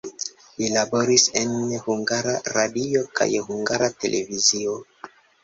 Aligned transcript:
Li 0.61 0.69
laboris 0.77 1.25
en 1.41 1.53
Hungara 1.83 2.33
Radio 2.57 3.03
kaj 3.21 3.29
Hungara 3.51 3.93
Televizio. 4.01 4.77